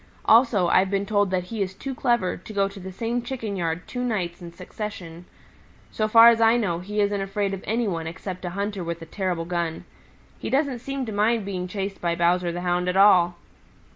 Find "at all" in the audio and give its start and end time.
12.89-13.35